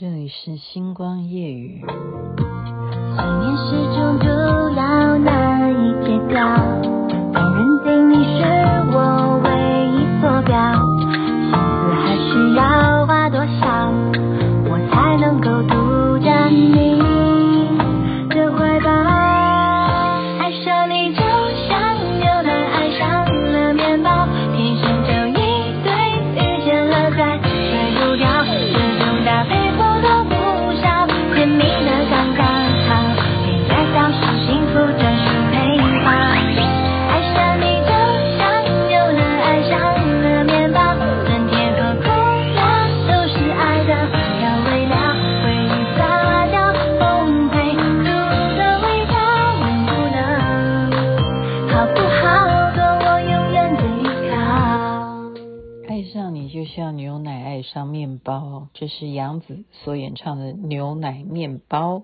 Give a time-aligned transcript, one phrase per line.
[0.00, 1.82] 这里是星光夜雨。
[57.78, 61.98] 上面包，这是杨子所演唱的《牛奶面包》。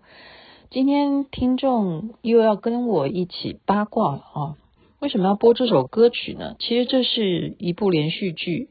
[0.70, 4.56] 今天听众又要跟我一起八卦了啊！
[5.00, 6.54] 为什么要播这首歌曲呢？
[6.60, 8.68] 其实这是一部连续剧，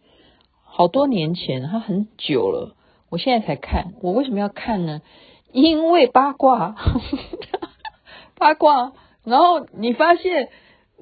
[0.63, 2.73] 好多年前，它很久了，
[3.09, 3.95] 我现在才看。
[4.01, 5.01] 我为什么要看呢？
[5.51, 6.77] 因为八卦，
[8.39, 8.93] 八卦。
[9.25, 10.47] 然后你发现，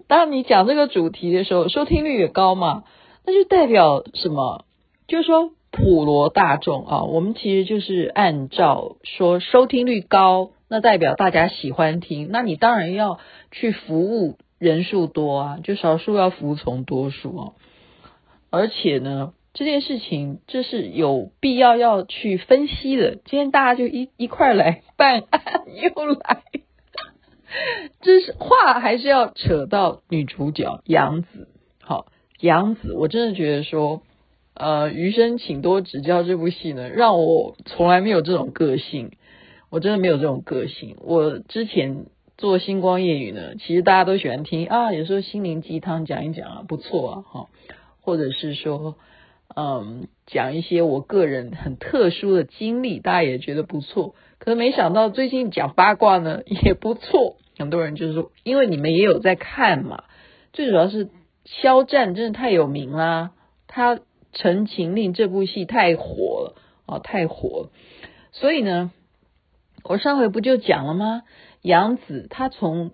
[0.07, 2.85] 当你讲这个主题的时候，收听率也高嘛，
[3.23, 4.65] 那就代表什么？
[5.07, 5.51] 就是说。
[5.71, 13.19] 普罗大众啊，我们其实就是按照说收听率高，那代表大家喜欢听，那你当然要
[13.51, 17.53] 去服务人数多啊，就少数要服从多数啊。
[18.49, 23.15] 而且呢，这件事情这是有必要要去分析的。
[23.23, 25.41] 今天大家就一一块来办案
[25.81, 26.41] 又来，
[28.01, 31.47] 这是话还是要扯到女主角杨紫。
[31.81, 32.07] 好，
[32.41, 34.01] 杨紫，我真的觉得说。
[34.53, 39.11] 呃，余生请多指教这部戏呢，让我从来没有这种个性，
[39.69, 40.97] 我真的没有这种个性。
[40.99, 42.05] 我之前
[42.37, 47.47] 做星光夜语呢，其实大家都喜欢听啊，有时候心灵鸡汤讲一讲啊，不错啊，哈，
[48.01, 48.97] 或者是说，
[49.55, 54.15] 嗯，讲一些我个人很特殊的经历，大家也觉得不错。
[54.37, 60.03] 可是没想到最近讲八卦呢，也不错，很多人就是说，因为你们也有在看嘛，
[60.51, 61.09] 最主要是
[61.45, 63.31] 肖战真的太有名啦，
[63.65, 63.95] 他。
[64.33, 66.03] 《陈情令》这部戏太火
[66.41, 66.55] 了
[66.85, 67.71] 啊，太火了！
[68.31, 68.91] 所以呢，
[69.83, 71.23] 我上回不就讲了吗？
[71.61, 72.91] 杨紫她从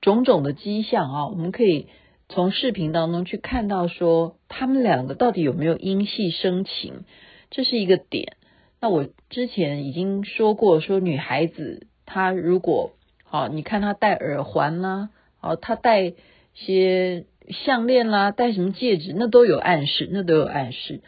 [0.00, 1.88] 种种的迹象啊，我们可以
[2.28, 7.04] 从视频当中去看到，说他们两个到底有没有因戏生情，
[7.50, 8.36] 这是一个点。
[8.80, 12.92] 那我之前已经说过，说女孩子她如果
[13.24, 16.14] 好，你看她戴耳环呐，好，她戴
[16.54, 17.26] 些。
[17.52, 21.00] 项链啦，戴什么戒指，那都有暗示，那都有暗示。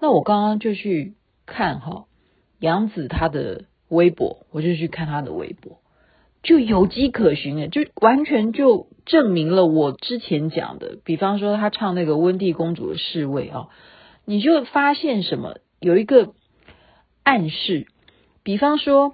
[0.00, 1.14] 那我刚刚就去
[1.46, 2.04] 看哈，
[2.60, 5.80] 杨紫她的微博，我就去看她的微博，
[6.44, 10.98] 就有迹可循诶，就完全就证明了我之前讲的。
[11.04, 13.66] 比方说她唱那个温蒂公主的侍卫啊，
[14.24, 15.56] 你就发现什么？
[15.80, 16.34] 有一个
[17.24, 17.88] 暗示，
[18.44, 19.12] 比方说，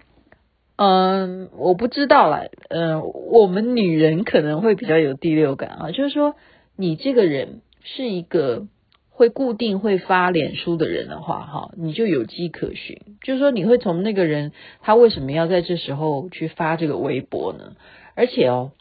[0.76, 6.37] 嗯，我不知道啦，嗯，我们女人可能会比较有第六感啊，就是说。
[6.78, 8.66] 你这个人是一个
[9.09, 13.00] 会固定会发脸书的人的话，哈，你就有迹可循。
[13.22, 17.76] 就是说，你会从那个人他为什么要在这时候去发这个微博呢？
[18.15, 18.72] 而且哦，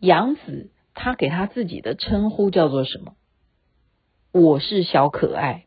[0.00, 3.12] 杨紫他给他自己的称呼叫做什么？
[4.32, 5.66] 我是小可爱。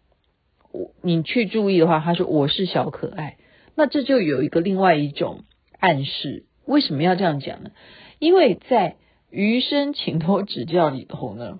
[0.72, 3.38] 我你去注意的话，他说我是小可爱，
[3.76, 5.44] 那这就有一个另外一种
[5.80, 6.46] 暗示。
[6.66, 7.72] 为什么要这样讲呢？
[8.18, 8.96] 因为在
[9.30, 11.60] 余生请多指教里头呢，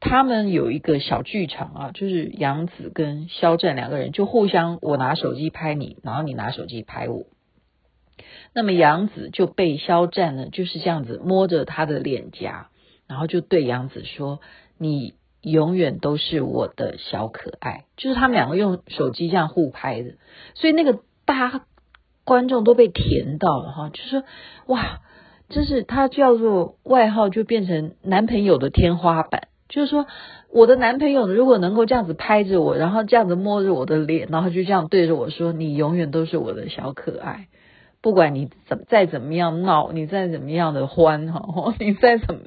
[0.00, 7.26] 他们有一个小剧场啊，就是杨紫跟肖战两个人就互相，我拿手机拍你，然后你拿手机拍我。
[8.52, 12.70] 那么杨紫就被肖战呢就是这样子摸着他的脸颊，
[13.06, 14.40] 然后就对杨紫说
[14.78, 15.14] ：“你
[15.50, 20.14] 永远都是我的小可爱。”就是他们两个用手机这样互拍的，
[20.54, 21.64] 所以那个大家
[22.24, 24.22] 观众都被甜到了哈，就是说
[24.66, 25.00] 哇。
[25.48, 29.46] 就是他叫做外号，就变成男朋友的天花板。
[29.68, 30.06] 就是说，
[30.50, 37.46] 我的男朋友如果能够这样子拍着我，然后这样子摸着我的脸，然后就这样对着我说：“你永远都是我的小可爱，
[38.02, 42.40] 不管你怎再怎么样闹，你再怎么样的欢哈，你再怎么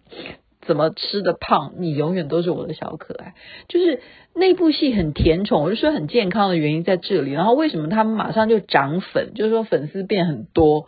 [0.69, 3.33] 怎么吃的胖，你永远都是我的小可爱。”
[3.67, 4.01] 就是
[4.35, 7.31] 那部戏很甜宠，我就说很健康的原因在这里。
[7.31, 9.33] 然后为什么他们马上就涨粉？
[9.33, 10.85] 就是说粉丝变很多。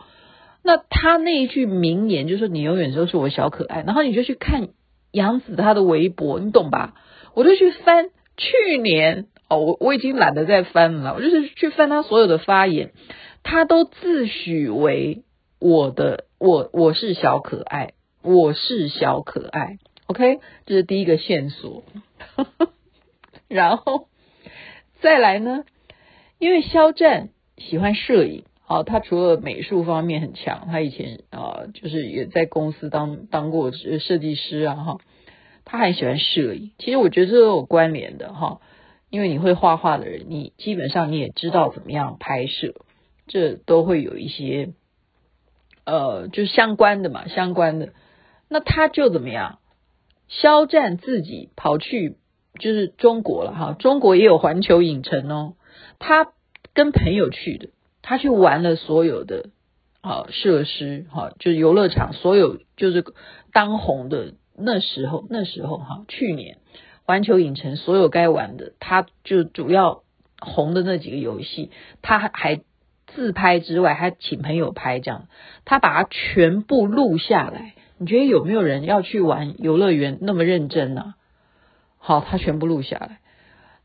[0.62, 4.68] 那他那一句名言就是说，你永远都是我小可爱，然后你就去看
[5.10, 6.94] 杨紫她的微博，你懂吧？
[7.34, 12.92] 我就去翻去年哦，我我已经懒得再翻了，我就是去翻他所有的发言，
[13.42, 15.24] 他都自诩为
[15.58, 21.82] 我的，我我是小可爱，我是小可爱，OK，这是第一个线索，
[23.48, 24.06] 然后
[25.00, 25.64] 再来呢，
[26.38, 28.44] 因为肖战喜欢摄影。
[28.68, 34.98] 哦，他除了美术方面很强，他以前啊、就是也在公司当当过设计师啊，哈，
[35.64, 36.70] 他还喜欢摄影。
[36.78, 38.60] 其实我觉得这都有关联的哈，
[39.10, 42.76] 因为你会画画的人，你基本上你也知道怎么样拍摄，
[43.26, 44.70] 这都会有一些
[45.84, 47.92] 呃，就是相关的嘛，相关的。
[48.52, 49.58] 那他就怎么样？
[50.28, 52.16] 肖战自己跑去
[52.58, 55.54] 就是中国了哈，中国也有环球影城哦，
[55.98, 56.32] 他
[56.74, 57.70] 跟朋友去的。
[58.04, 59.50] 他去玩了所有的
[60.00, 63.04] 啊设施哈，就是游乐场，所有就是
[63.52, 66.58] 当红的那时候那时候哈，去年
[67.04, 70.02] 环球影城所有该玩的，他就主要
[70.40, 71.70] 红的那几个游戏，
[72.02, 72.60] 他还
[73.06, 75.28] 自拍之外，还请朋友拍这样，
[75.64, 77.74] 他把它全部录下来。
[78.02, 81.14] 你觉得有没有人要去玩游乐园那么认真呢？
[81.98, 83.20] 好，他全部录下来，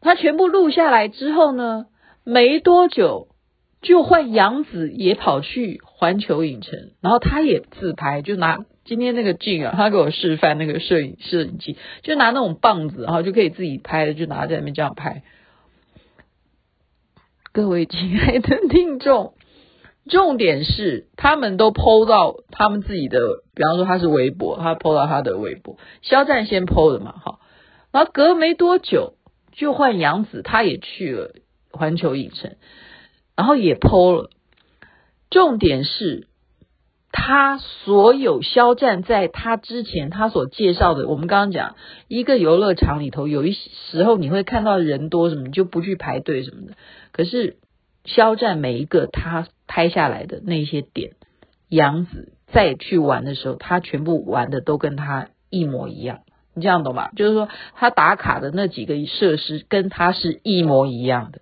[0.02, 1.86] 他全部录下来之后呢，
[2.24, 3.30] 没多久。
[3.80, 15.22] 就换杨紫也跑去环球影城，然后他也自拍，就拿今天那个镜啊，他给我示范那个摄影摄影机，就拿那种棒子，然后就可以自己拍的，就拿在那边这样拍。
[17.52, 19.36] 各位亲爱的听众，
[20.08, 23.20] 重点是他们都 PO 到他们自己的，
[23.54, 27.40] 比方说他是微博，他 PO 到他的微博，肖战先 PO 的嘛，哈，
[27.92, 29.14] 然后隔没多久
[29.52, 31.32] 就换杨紫，他也去了
[31.72, 32.56] 环球影城。
[33.36, 34.30] 然后也 PO 了，
[35.30, 36.28] 重点是，
[37.12, 41.76] 他所有肖战在他之前他所介绍的，我们刚刚讲
[42.08, 46.74] 一个游乐场里头，有一时候你会看到人多什么，你就不去排队什么的。
[47.12, 47.58] 可是
[48.06, 51.12] 肖战每一个他拍下来的那些点，
[51.70, 56.22] 杨紫再去玩的时候，他全部玩的都跟他一模一样，
[56.54, 57.12] 你这样懂吧？
[57.16, 61.42] 就是说他打卡的那几个设施跟他是一模一样的。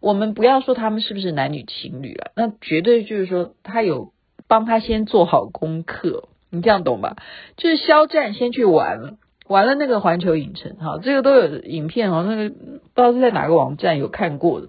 [0.00, 4.12] 我们不要说他们是不是男女情侣了，那绝对就是说他有
[4.48, 7.16] 帮他先做好功课，你这样懂吧？
[7.56, 9.16] 就是肖战先去玩了，
[9.46, 14.68] 玩了那个环球影城，哈，这个都有影片哦，那个不知道是在哪个网站有看过的。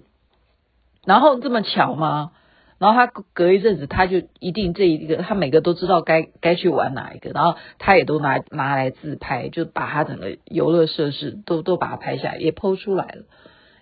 [1.06, 2.32] 然后这么巧吗？
[2.78, 13.24] 然后他隔一阵子他就一定这一个，他每个都知道该该去玩哪一个，然后他也都拿拿来自拍，就把他整个游乐设施都都把它拍下来，也 PO 出来了。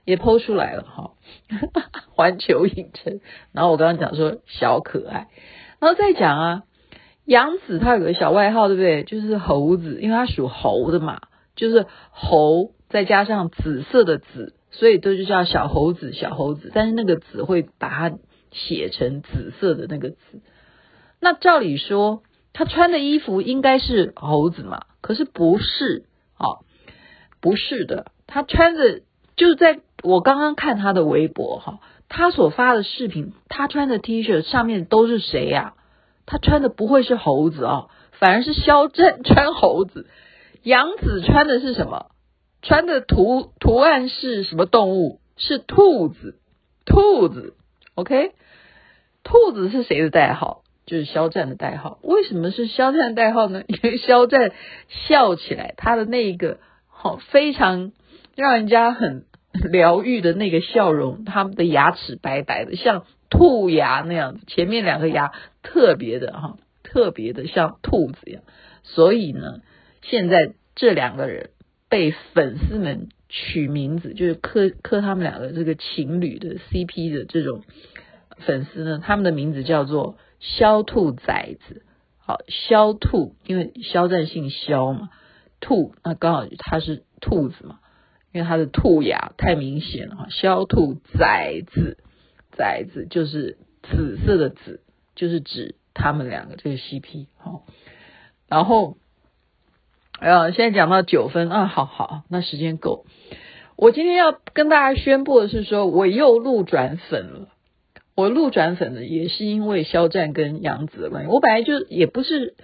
[0.04, 1.12] 也 PO 出来了哈，
[2.10, 3.20] 环球影城。
[3.52, 5.28] 然后我刚刚讲说小可爱，
[5.78, 6.62] 然后再讲啊，
[7.24, 9.04] 杨紫她有个小外号对不对？
[9.04, 11.20] 就是猴子，因为她属猴的嘛，
[11.54, 16.72] 就是猴再加上紫色的紫，所以都就叫小猴子小猴子。
[16.74, 18.18] 但是那个紫会把它
[18.50, 20.16] 写成紫色的那个紫。
[21.20, 24.86] 那照理说，他穿的衣服应该是猴子嘛？
[25.00, 26.66] 可是不是啊，
[27.40, 29.02] 不是的，他穿着
[29.36, 29.80] 就是在。
[30.04, 31.78] 我刚刚看他的微博哈，
[32.08, 35.74] 他所发的视频，他穿的 T 恤上面都是谁呀？
[36.26, 40.08] 他穿的不会是猴子啊，反而是肖战穿猴子。
[40.64, 42.06] 杨紫穿的是什么？
[42.62, 45.20] 穿的图图案是什么动物？
[45.36, 46.38] 是兔子，
[46.86, 47.54] 兔子。
[47.94, 48.32] OK，
[49.22, 50.62] 兔子是谁的代号？
[50.86, 51.98] 就是肖战的代号。
[52.02, 53.62] 为什么是肖战的代号呢？
[53.68, 54.52] 因为肖战
[54.88, 57.92] 笑起来，他的那一个好非常
[58.34, 59.26] 让人家很。
[59.70, 65.30] 疗愈的那个笑容，他们的牙齿白白的，像兔牙那样子，前面两个牙
[65.62, 68.42] 特别的哈，特别的像兔子一样。
[68.82, 69.60] 所以呢，
[70.00, 71.50] 现在这两个人
[71.92, 77.64] 被粉丝们取名字，就是刻刻他们两个这个情侣的 CP 的这种
[78.38, 81.82] 粉丝呢，他们的名字叫做肖兔崽子。
[82.16, 85.10] 好，肖兔，因为肖战姓肖嘛，
[85.60, 87.78] 兔那刚好他是兔子嘛。
[88.32, 91.98] 因为他的兔牙太明显了哈，肖兔崽子，
[92.56, 94.80] 崽子就是紫色的紫，
[95.14, 97.66] 就是指他们两个这个 CP 好。
[98.48, 98.96] 然后，
[100.22, 103.06] 呃，现在讲到九分啊，好好，那时间够。
[103.76, 107.48] 我今天要跟大家宣布的是说，我又路转粉了。
[108.14, 111.28] 我路转粉的也是因为肖战跟杨紫的关系。
[111.28, 112.54] 我本来就也不是。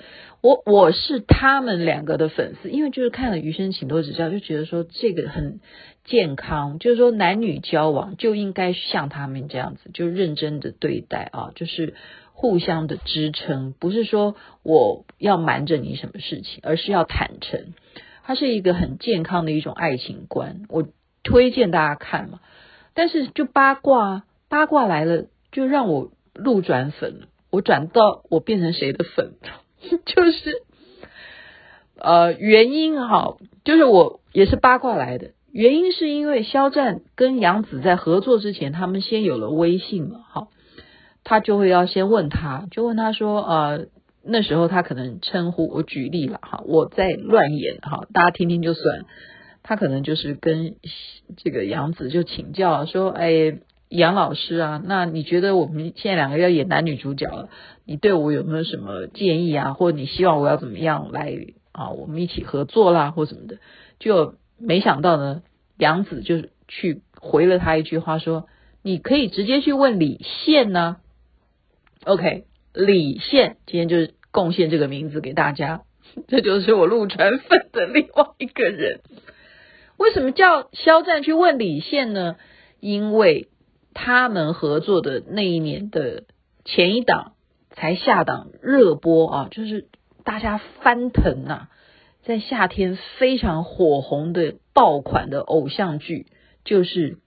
[0.40, 5.58] 我我是他们两个的粉丝，因为就是看了《余生请多指教》，就觉得说这个很
[6.04, 11.94] 健康，就是说男女交往就应该像他们这样子，就认真的对待啊，就是
[12.40, 17.74] 互相的支撑，不是说我要瞒着你什么事情，而是要坦诚。
[18.22, 20.62] 它是一个很健康的一种爱情观。
[20.68, 20.86] 我
[21.24, 22.38] 推荐大家看嘛。
[22.94, 29.32] 但是就八卦，八卦来了就让我路转粉了，我转到我变成谁的粉？
[30.06, 30.62] 就是
[31.96, 35.32] 呃原因哈，就是我也是八卦来的。
[35.50, 40.48] 原因是因为肖战跟杨紫在合作之前，他们先有了微信嘛，哈，
[41.28, 43.86] 他就会要先问他，就问他说，呃，
[44.24, 49.04] 那时候他可能称呼我举例了哈，我在乱演哈，大家听听就算。
[49.62, 50.76] 他可能就是跟
[51.36, 53.58] 这个杨紫就请教说，哎，
[53.90, 57.50] 杨老师啊，那你觉得我们现在两个要演男女主角了，
[57.84, 59.74] 你对我有没有什么建议啊？
[59.74, 61.36] 或者你希望我要怎么样来
[61.72, 61.90] 啊？
[61.90, 63.58] 我们一起合作啦，或什么的，
[63.98, 64.34] 就。
[64.60, 65.42] 没想到呢，
[65.78, 68.48] 杨紫就去回了他一句话说
[68.82, 70.96] ：“你可以直接去问李现呢。”
[72.08, 75.82] OK，李现今天就是贡献这个名字给大家，
[76.26, 79.02] 这就是我路传粉的另外一个人。
[79.98, 82.36] 为什么叫肖战去问李现呢？
[82.80, 83.48] 因为
[83.92, 86.24] 他们合作的那一年的
[86.64, 87.34] 前一档
[87.72, 89.88] 才下档热播啊，就是
[90.24, 91.68] 大家翻腾呐、啊。
[92.22, 96.24] 在夏天非常火红的爆款的偶像剧，
[96.64, 97.18] 就是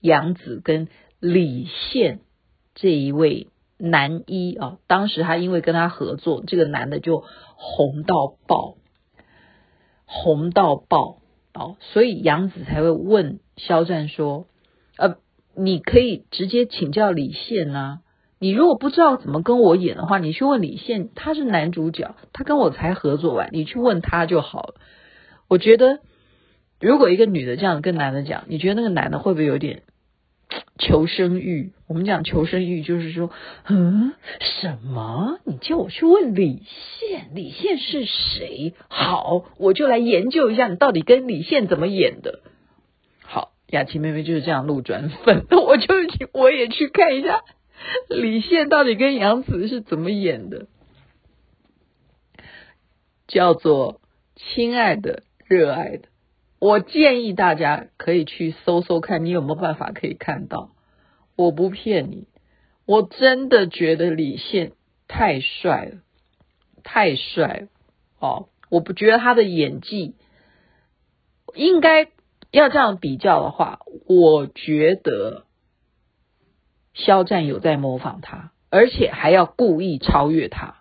[0.00, 0.88] 杨紫跟
[1.20, 2.18] 李现
[2.74, 3.46] 这一位
[3.90, 4.78] 男一啊。
[4.86, 7.24] 当时他因为跟他合作，这个男的就
[7.56, 8.76] 红到爆，
[10.04, 11.18] 红到爆
[11.54, 14.46] 哦，所以杨紫才会问肖战说
[14.98, 15.16] ：“呃，
[15.54, 18.00] 你可以直接请教李现啊。”
[18.40, 24.74] 你如果不知道怎么跟我演的话，你去问李现，他是男主角，他跟我才合作完，你去问他就好了。
[25.48, 26.00] 我觉得，
[26.78, 29.82] 如果一个女的这样跟男的讲，你觉得那个男的会不会有点
[30.78, 31.72] 求生欲？
[31.86, 33.30] 我们讲求生欲，就是说，
[33.68, 35.38] 嗯，什么？
[35.44, 38.74] 你叫我去问李现，李现是谁？
[38.88, 42.40] 好，我就来研究一下你到底跟李现怎么演的。
[43.22, 45.94] 好，雅琪妹妹就是这样路转粉， 我就
[46.32, 47.42] 我也去看一下。
[48.08, 50.66] 李现到底跟杨紫是怎么演的？
[53.26, 54.00] 叫做
[54.36, 56.08] 亲爱的、热爱的。
[56.64, 60.70] 我建议大家可以去搜搜看，你有没有办法可以看到。
[61.36, 62.26] 我不骗你，
[62.86, 64.72] 我真的觉得李现
[65.06, 65.98] 太帅了，
[66.82, 67.68] 太帅了
[68.18, 68.48] 哦！
[68.70, 70.14] 我不觉得他的演技
[71.54, 72.08] 应该
[72.50, 75.44] 要这样比较的话，我觉得。
[76.94, 80.76] 肖战有在模仿他，而且还要故意超越他。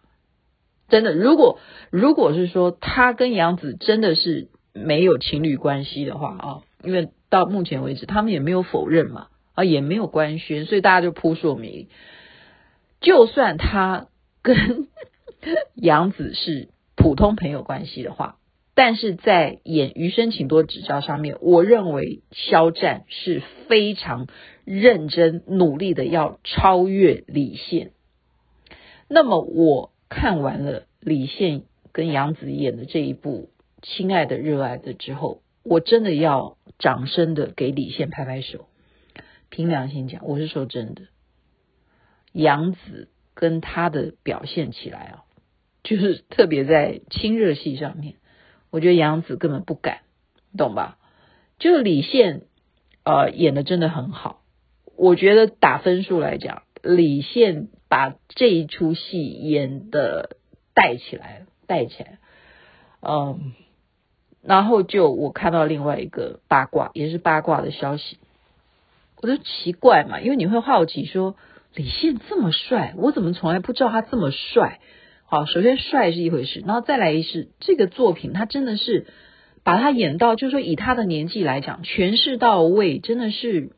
[0.88, 1.60] 真的，如果
[1.90, 11.88] 如果是说他跟杨紫真的是没有情侣关系的话啊，因为到目前为止他们也没有否认嘛，啊也没有官宣，所以大家就扑朔迷离。
[13.02, 14.08] 就算他
[14.42, 14.88] 跟
[15.76, 18.38] 杨紫是普通朋友关系的话。
[18.76, 24.26] 但是在演《余生，请多指教》上面，我认为肖战是非常
[24.66, 27.92] 认真努力的要超越李现。
[29.08, 33.52] 那么我看完了李现跟杨紫演的这一部
[33.84, 38.66] 《亲爱的热爱的》之后，我真的要掌声的给李现拍拍手。
[39.50, 41.04] 凭良心讲，我是说真的，
[42.32, 45.24] 杨紫跟他的表现起来啊，
[45.84, 48.16] 就是特别在亲热戏上面。
[48.72, 50.00] 我觉得杨紫根本不敢，
[50.58, 50.98] 懂吧？
[51.60, 52.44] 就李现，
[53.04, 54.42] 呃，演的真的很好。
[54.96, 60.38] 我觉得打分数来讲，李现把这一出戏演的
[60.74, 62.18] 带起来，带起来。
[63.02, 63.54] 嗯，
[64.46, 68.18] 然后就我看到另外一个八卦，也是八卦的消息，
[69.22, 71.36] 我就奇怪嘛，因为你会好奇说，
[71.74, 74.80] 李现这么帅，我怎么从来不知道他这么帅？
[75.26, 79.08] 好，首先帅是一回事，然后再来一是这个作品，他真的是
[79.64, 83.72] 把他演到，就是说以他的年纪来讲，诠释到位，真的是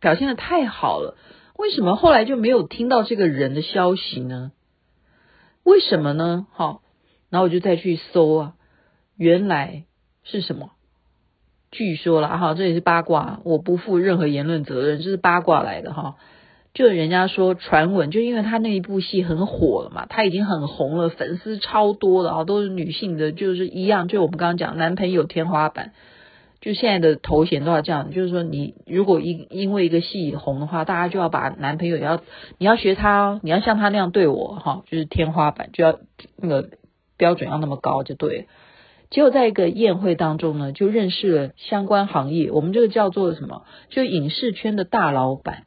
[0.00, 1.16] 表现的太好了。
[1.56, 4.52] 为什么后来就没有听到这个人的消息呢？
[5.64, 6.46] 为什么呢？
[6.52, 6.82] 好，
[7.30, 8.54] 然后我就再去搜啊，
[9.16, 9.84] 原来
[10.30, 10.70] 是什么？
[11.70, 16.16] 据说了哈，这也是八卦，我不负任何言论责任，这是八卦来的哈。
[16.74, 25.92] 就人家说传闻，就因为他那一部戏很火了嘛，他已经很红了，粉丝超多的啊，都是女性的，就是一样，就我们刚刚讲男朋友天花板，
[26.60, 32.20] 就现在的头衔都要这样，就是说你如果因因为一个戏红的话，大家就要把男朋友要
[32.58, 35.98] 你要学他哦，你要像他那样对我哈，就是天花板就要
[36.36, 36.70] 那个
[37.16, 38.46] 标准要那么高就对。
[39.10, 43.64] 结果在一个宴会当中呢，就认识了相关行业，我们这个叫做什么？
[43.88, 45.64] 就影视圈的大老板。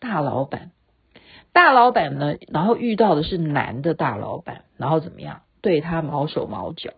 [0.00, 0.72] 大老板，
[1.52, 5.42] 大老板呢，然后遇到的是男的大老板，然后怎么样？
[5.60, 6.90] 对他毛手毛脚，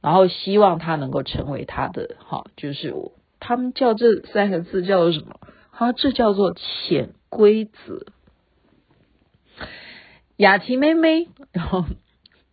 [0.00, 3.10] 然后希望他能够成为他的哈，就是我
[3.40, 5.40] 他们叫这三个字叫做什么？
[5.70, 8.06] 好，这叫做潜规则。
[10.36, 11.84] 雅琪妹妹，然后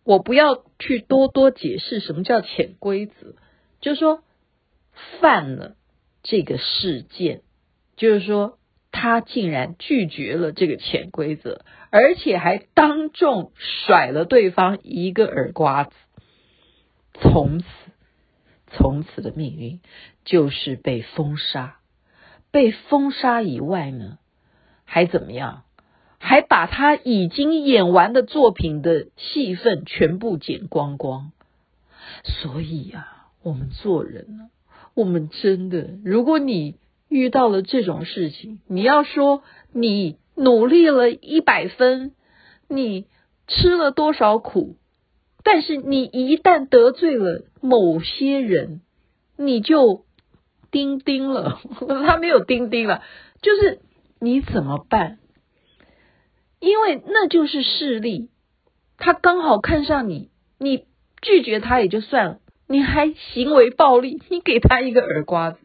[0.02, 3.36] 我不要去多多解释什么叫潜规则，
[3.80, 4.24] 就是说
[5.20, 5.76] 犯了
[6.24, 7.42] 这个事件，
[7.96, 8.58] 就是说
[8.90, 15.92] 他竟然拒绝了这个潜规则，而且还当众甩了对方一个耳刮子，
[17.14, 17.66] 从此
[18.66, 19.80] 从此的命运
[20.24, 21.78] 就是被封杀。
[22.50, 24.18] 被封杀以外呢，
[24.84, 25.62] 还怎么样？
[26.24, 31.32] 还把他已经演完的作品的戏份全部剪光光。
[32.22, 34.48] 所以啊，我们做人呢，
[34.94, 36.76] 我们真的，如果你
[37.08, 42.12] 遇到了这种事情，你要说你努力了一百分，
[42.68, 43.06] 你
[43.48, 44.76] 吃了多少苦，
[45.42, 48.80] 但是你一旦得罪了某些人，
[49.36, 50.04] 你就
[50.70, 51.60] 钉钉了。
[52.06, 53.02] 他没有钉钉了，
[53.42, 53.80] 就是
[54.20, 55.18] 你怎么办？
[56.62, 58.30] 因为那就是势利，
[58.96, 60.84] 他刚好看上你，你
[61.20, 62.38] 拒绝他也就算了，
[62.68, 65.58] 你还行为暴力，你给他一个耳刮子，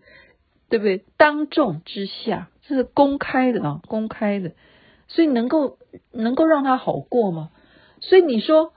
[0.70, 1.06] 对不对？
[1.16, 4.54] 当众之下，这是公开的啊，公开的，
[5.08, 5.78] 所以能够
[6.12, 7.52] 能够让他好过吗？
[8.02, 8.74] 所以你说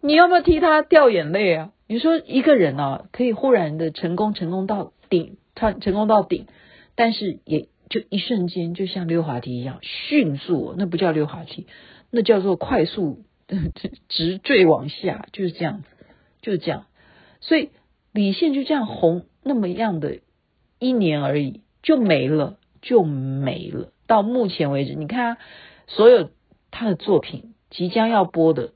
[0.00, 1.72] 你要不要替他掉眼泪啊？
[1.86, 6.46] 你说一个人啊，可以忽然的成功，成功到顶，他成功到顶，
[6.94, 7.68] 但是也。
[7.90, 11.66] 就一瞬间，就像溜滑梯一样迅速，那不叫溜滑梯，
[12.10, 13.24] 那叫做快速
[14.08, 15.88] 直坠往下，就是这样子，
[16.40, 16.86] 就是这样。
[17.40, 17.70] 所以
[18.12, 20.20] 李现就这样红那么样的
[20.78, 23.92] 一年而已，就没了，就没了。
[24.06, 25.36] 到目前为止，你看
[25.86, 26.30] 所有
[26.70, 28.72] 他的作品即将要播的，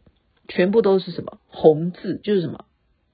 [0.49, 2.65] 全部都是什么红字，就是什么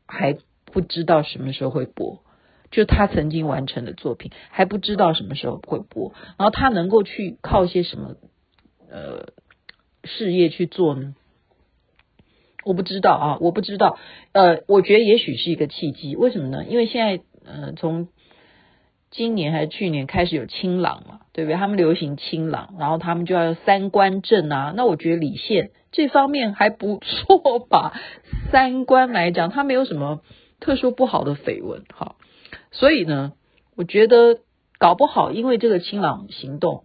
[0.07, 2.23] 还不知道什么时候会播。
[2.71, 8.15] 就他曾经完成的作品，还不知道什么时候会播，然后他能够去靠些什么
[8.91, 9.33] 呃
[10.05, 11.15] 事业去做呢？
[12.63, 13.99] 我不知道啊，我不知道。
[14.33, 16.15] 呃，我觉得也许是一个契机。
[16.15, 16.65] 为什么呢？
[16.69, 18.09] 因为现在呃，从
[19.11, 21.56] 今年还是去年开始有清朗嘛，对不对？
[21.56, 24.75] 他们流行清朗，然后他们就要三观正啊。
[24.76, 27.99] 那我觉得李现这方面还不错吧？
[28.52, 30.21] 三观来讲，他没有什么
[30.61, 32.15] 特殊不好的绯闻，哈。
[32.71, 33.33] 所以呢，
[33.75, 34.41] 我觉得
[34.78, 36.85] 搞不好，因为这个清朗行动，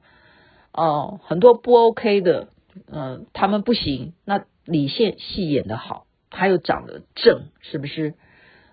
[0.74, 2.50] 哦、很多不 OK 的，
[2.88, 4.14] 嗯、他们不行。
[4.26, 8.16] 那李现戏演的好，他又长得正，是不是？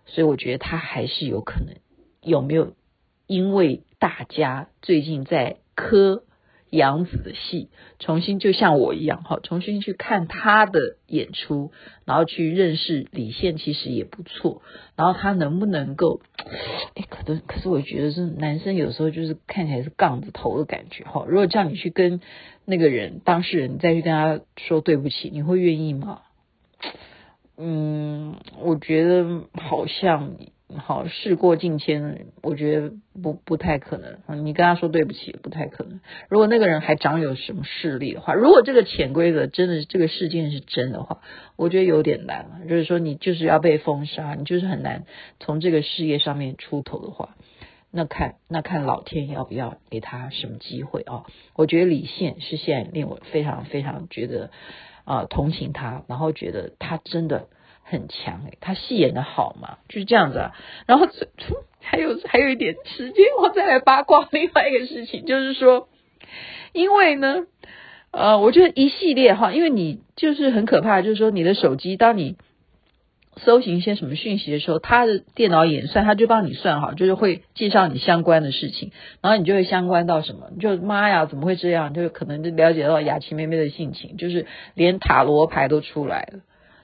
[0.06, 1.76] 所以我觉得他还是有可能。
[2.22, 2.74] 有没有？
[3.26, 6.24] 因为大家最近在磕。
[6.72, 11.70] 杨紫的戏，重新就像我一样，哈，重新去看他的演出，
[12.06, 14.62] 然后去认识李现，其实也不错。
[14.96, 16.22] 然后他能不能够，
[16.94, 21.26] 哎，可能可是我觉得是男生有时候就是看起来是杠子头的感觉，哈。
[21.28, 22.22] 如果叫你去跟
[22.64, 26.22] 那个人当事人再去跟他说对不起，你会愿意吗？
[27.58, 30.36] 嗯，我觉得好像。
[30.78, 34.44] 好，事过境迁，我觉得不不太可能。
[34.44, 36.00] 你跟他说对不起，不太可能。
[36.28, 41.20] 如果那个人还掌有什么势力的话，如果这个潜规则真的这个事件是真的话，
[41.56, 42.66] 我觉得有点难了。
[42.68, 45.04] 就是说，你就是要被封杀，你就是很难
[45.40, 47.36] 从这个事业上面出头的话，
[47.90, 51.24] 那看那看老天要不要给他什么机会啊？
[51.54, 54.50] 我觉得李现是现在令我非常非常觉得
[55.04, 57.48] 啊、同情他，然后觉得他真的。
[57.82, 60.52] 很强诶，他戏演的好嘛，就是这样子啊。
[60.86, 61.06] 然后
[61.80, 65.88] 还有还有一点时间，我再来八卦另外一个事情，就是说，
[66.72, 67.46] 因为呢，
[68.12, 72.36] 呃，我觉得一系列哈，因为你就是很可怕，就是说你的手机，当你
[73.36, 81.94] 搜寻一些什么讯息的时候，他的电脑演算，他就帮你算好，就是会介绍你相关的事情，然后你就会相关到什么，就妈呀，怎么会这样？
[81.94, 86.40] 就是可能就了解到雅琪妹妹的性情，就是连塔罗牌都出来了。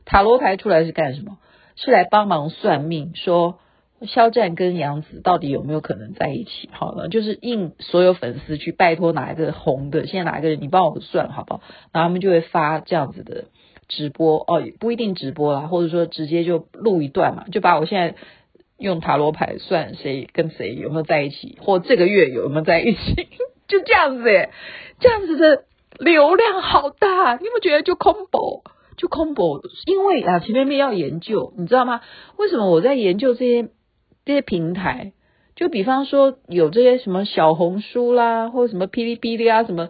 [0.08, 1.36] 塔罗牌出来是干什么？
[1.76, 3.58] 是来帮忙算命，说
[4.02, 6.68] 肖战跟杨紫到底有没有可能在一起？
[6.72, 11.60] 好了，就是应所有粉丝去拜托哪一个红的，现在哪一个人，你帮我算好不好？
[11.92, 13.44] 然后他们就会发这样子的
[13.86, 18.14] 直播哦，不一定直播啦，或者说直接就录一段嘛，就把我现在
[18.78, 23.28] 用塔罗牌算谁跟谁有没有在一起，或这个月有没有在一起，
[23.68, 24.50] 就这样子诶，
[25.00, 25.64] 这样子的
[25.98, 28.64] 流量好大，你不觉得就恐怖
[28.98, 32.02] 就 combo，因为啊，前面面要研究，你知道吗？
[32.36, 33.70] 为什么我在研究这些
[34.26, 35.12] 这些平台？
[35.54, 39.88] 就比方说有这些什么小红书啦，或者什么哔哩哔哩啊，什么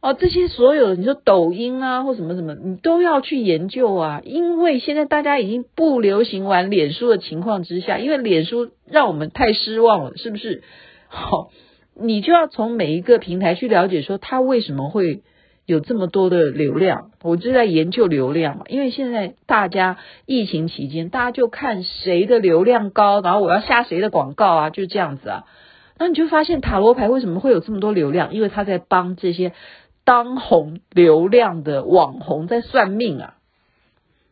[0.00, 10.62] 哦，这些所有的你说抖音啊或什么什么，你都要去研究啊，因为现在大家已经不流行玩脸书的情况之下，因为脸书让我们太失望了，是不是？
[11.08, 11.50] 好、
[11.94, 15.22] 你就要从每一个平台去了解说它为什么会。
[15.64, 18.64] 有这么多的流量，我就在研究流量嘛。
[18.68, 25.44] 因为现在大家疫情期间，大家就看谁的流量高，然后我要下谁的广告啊，就这样子啊。
[25.98, 28.34] 那你就发现塔罗牌为什么会有这么多流量？
[28.34, 29.52] 因为他在帮这些
[30.04, 33.34] 当红流量的网红在算命啊。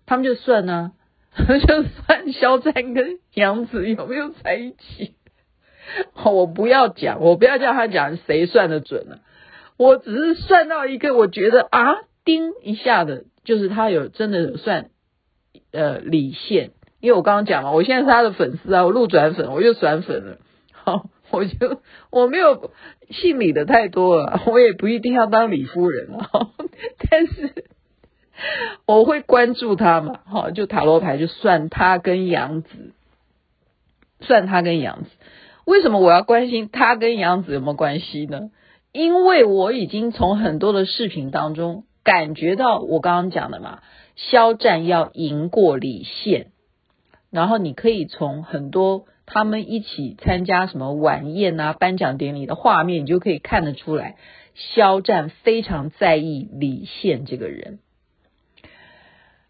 [0.07, 0.93] 他们就算呢、
[1.33, 5.15] 啊， 就算肖战跟杨紫有没有在一起。
[6.25, 9.19] 我不要讲，我不要叫他讲谁算得准了、啊。
[9.81, 14.91] 我只是算到一个，我觉得啊，叮一下的，就是他有真的有算
[15.73, 20.37] 呃李现，因为我刚刚讲了，我现在是他的粉丝啊，我路转粉，我又转粉了，
[20.75, 22.73] 好， 我就我没有
[23.09, 26.51] 姓李的太多了，我也不一定要当李夫人啊，
[27.11, 27.65] 但是
[28.85, 32.69] 我会关注他嘛，好，就塔罗牌就算他跟杨紫，
[34.21, 35.09] 算他跟杨紫，
[35.65, 38.51] 为什么我要关心他跟杨紫有没有关系呢？
[38.93, 43.83] 因为我已经从很多的视频当中感觉到我刚刚讲的嘛，
[44.17, 46.49] 肖战要赢过李现，
[47.31, 54.17] 然后你可以从很多他们一起参加什么晚宴啊、颁奖典礼的画面，你就可以看得出来，
[54.55, 57.79] 肖战非常在意李现这个人。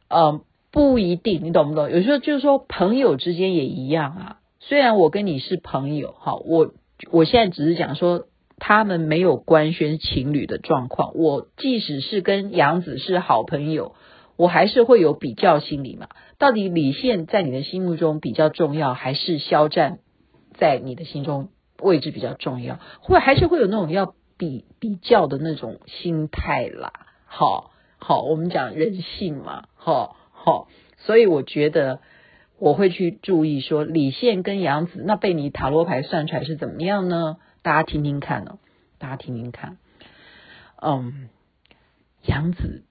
[0.08, 1.90] 嗯，不一定，你懂不懂？
[1.90, 4.36] 有时候就是说朋友之间也一样啊。
[4.58, 6.74] 虽然我跟你是朋友，好，我
[7.10, 8.26] 我现在只是讲说。
[8.60, 13.94] 他们没有官宣情侣的状况，我即使是跟杨紫是好朋友，
[14.36, 16.08] 我还是会有比较心理嘛。
[16.38, 19.98] 到底李现在你的心目中比较重要，还是肖战
[20.56, 21.48] 在你的心中
[21.80, 22.78] 位置比较重要？
[23.00, 26.92] 会还是会有那种要比比较的那种心态啦。
[27.24, 30.68] 好，好，我们讲人性嘛，好，好，
[30.98, 32.00] 所以我觉得
[32.58, 37.38] 我会去注意说李现跟杨紫，那被你塔罗牌算出来是怎么样呢？
[37.62, 38.58] 大家听听看哦，
[38.98, 39.78] 大家听听看，
[40.80, 41.28] 嗯，
[42.22, 42.84] 杨紫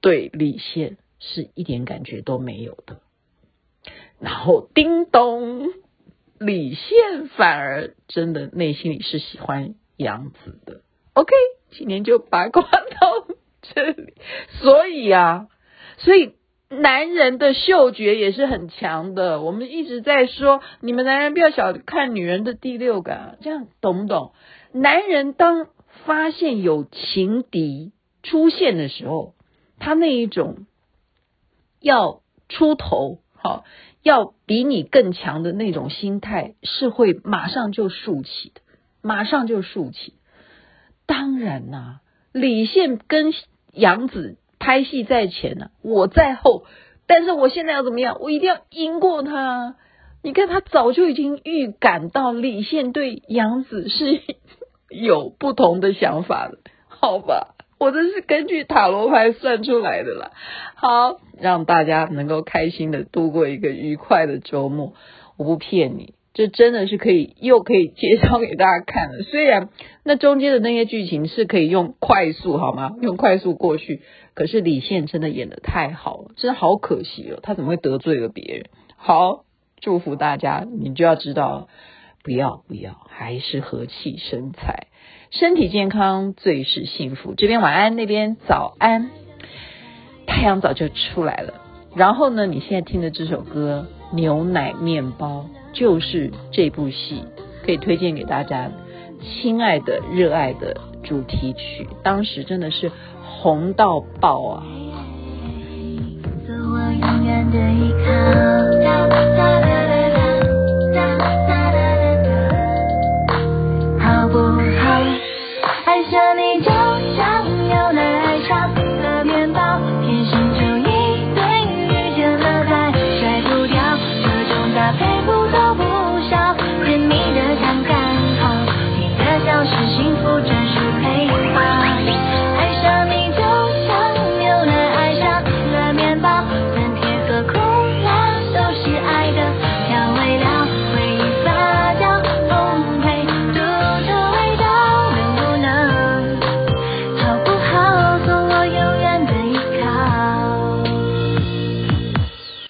[0.00, 3.00] 对李现是一点感觉都没有的，
[4.20, 5.68] 然后叮咚，
[6.38, 10.82] 李现反而真的内心里是喜欢杨紫的。
[11.14, 11.32] OK，
[11.70, 13.26] 今天就八卦到
[13.62, 14.14] 这里，
[14.60, 15.48] 所以啊，
[15.98, 16.34] 所以。
[16.80, 24.32] 男人的嗅觉也是很强的，我们一直在说，你们男人不要小看女人的第六感，这样懂不懂？
[24.72, 25.68] 男人当
[26.06, 29.34] 发现有情敌出现的时候，
[29.78, 30.66] 他那一种
[31.78, 33.64] 要出头，好，
[34.02, 38.62] 要比你更强的那种心态，是会马上就竖起的，
[39.02, 40.14] 马上就竖起。
[41.04, 42.00] 当然呐、
[42.32, 43.34] 李现跟
[43.72, 44.38] 杨紫。
[44.62, 46.66] 拍戏在前呢、我在后，
[47.08, 48.18] 但是我现在要怎么样？
[48.20, 49.74] 我一定要赢过他。
[50.22, 54.22] 你看，他早就已经预感到李现对杨紫是
[54.88, 57.56] 有不同的想法的，好吧？
[57.80, 60.30] 我这是根据塔罗牌算出来的啦。
[60.76, 64.92] 好，让大家能够开心的度过一个愉快的周末，
[65.36, 66.14] 我不骗你。
[66.34, 69.22] 这真的是可以，又可以介绍给大家看了。
[69.22, 69.68] 虽然
[70.02, 72.96] 那中间的那些剧情是可以用快速，好吗？
[73.02, 74.00] 用快速过去。
[74.34, 77.38] 可是李现真的演得太好了，真的好可惜哦。
[77.42, 78.64] 他怎么会得罪了别人？
[78.96, 79.44] 好，
[79.80, 81.68] 祝福大家，你就要知道，
[82.24, 84.86] 不要不要，还是和气生财，
[85.30, 87.34] 身体健康最是幸福。
[87.34, 89.10] 这边晚安，那边早安，
[90.26, 91.60] 太阳早就出来了。
[91.94, 95.50] 然后呢，你现在听的这首歌《牛奶面包》。
[95.72, 97.24] 就是这部戏
[97.64, 98.70] 可以推荐给大家，
[99.20, 102.90] 亲爱的热爱的主题曲，当时真的是
[103.24, 104.66] 红到爆啊！